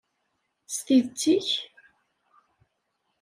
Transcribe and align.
S 0.73 0.77
tidett-ik? 0.85 1.49